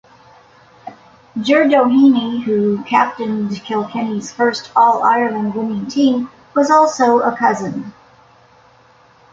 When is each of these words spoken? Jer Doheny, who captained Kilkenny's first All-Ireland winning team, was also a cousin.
Jer 1.39 1.65
Doheny, 1.67 2.41
who 2.43 2.83
captained 2.85 3.51
Kilkenny's 3.63 4.31
first 4.33 4.71
All-Ireland 4.75 5.53
winning 5.53 5.85
team, 5.85 6.31
was 6.55 6.71
also 6.71 7.19
a 7.19 7.37
cousin. 7.37 7.93